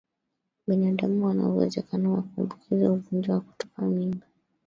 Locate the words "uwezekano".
1.49-2.13